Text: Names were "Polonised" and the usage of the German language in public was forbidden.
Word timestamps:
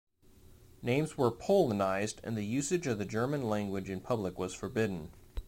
Names 0.81 1.15
were 1.15 1.29
"Polonised" 1.29 2.21
and 2.23 2.35
the 2.35 2.41
usage 2.43 2.87
of 2.87 2.97
the 2.97 3.05
German 3.05 3.43
language 3.47 3.87
in 3.87 3.99
public 3.99 4.35
was 4.39 4.51
forbidden. 4.55 5.11